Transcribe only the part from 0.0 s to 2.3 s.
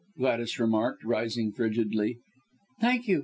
Gladys remarked, rising frigidly.